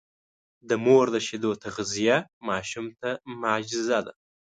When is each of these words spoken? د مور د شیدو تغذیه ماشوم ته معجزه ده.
د 0.69 0.71
مور 0.85 1.05
د 1.15 1.17
شیدو 1.27 1.51
تغذیه 1.63 2.17
ماشوم 2.47 2.87
ته 3.01 3.09
معجزه 3.41 3.99
ده. 4.05 4.13